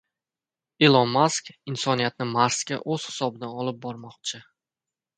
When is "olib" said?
3.67-3.83